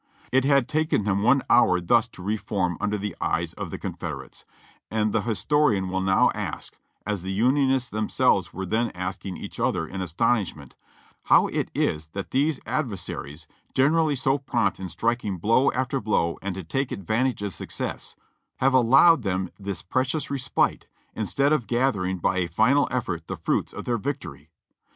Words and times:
"It 0.31 0.45
had 0.45 0.67
taken 0.67 1.03
them 1.03 1.21
one 1.21 1.43
hour 1.47 1.79
thus 1.79 2.07
to 2.07 2.23
reform 2.23 2.75
under 2.81 2.97
the 2.97 3.15
eyes 3.21 3.53
of 3.53 3.69
the 3.69 3.77
Confederates; 3.77 4.45
and 4.89 5.13
the 5.13 5.21
historian 5.21 5.89
will 5.91 6.01
now 6.01 6.31
ask, 6.33 6.75
as 7.05 7.21
the 7.21 7.31
Union 7.31 7.69
ists 7.69 7.91
themselves 7.91 8.51
were 8.51 8.65
then 8.65 8.89
asking 8.95 9.37
each 9.37 9.59
other 9.59 9.85
in 9.87 10.01
astonishment, 10.01 10.75
how 11.25 11.49
is 11.49 11.65
it 11.75 12.09
that 12.13 12.31
these 12.31 12.59
adversaries, 12.65 13.45
generally 13.75 14.15
so 14.15 14.39
prompt 14.39 14.79
in 14.79 14.89
striking 14.89 15.37
blow 15.37 15.71
after 15.73 16.01
blow 16.01 16.39
and 16.41 16.55
to 16.55 16.63
take 16.63 16.91
advantage 16.91 17.43
of 17.43 17.53
success, 17.53 18.15
have 18.57 18.73
allowed 18.73 19.21
them 19.21 19.51
this 19.59 19.83
precious 19.83 20.31
respite, 20.31 20.87
instead 21.13 21.53
of 21.53 21.67
gathering 21.67 22.17
by 22.17 22.39
a 22.39 22.47
final 22.47 22.87
effort 22.89 23.27
the 23.27 23.37
fruits 23.37 23.71
of 23.71 23.85
their 23.85 23.99
victory? 23.99 24.49